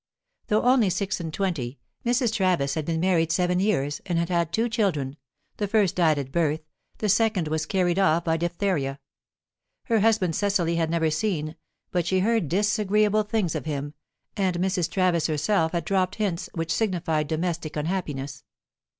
[0.47, 2.33] Though only six and twenty, Mrs.
[2.33, 5.15] Travis had been married seven years, and had had two children;
[5.57, 6.61] the first died at birth,
[6.97, 8.99] the second was carried off by diphtheria.
[9.83, 11.55] Her husband Cecily had never seen,
[11.91, 13.93] but she heard disagreeable things of him,
[14.35, 14.89] and Mrs.
[14.89, 18.43] Travis herself had dropped hints which signified domestic unhappiness.